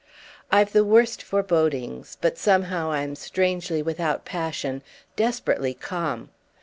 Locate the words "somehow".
2.35-2.89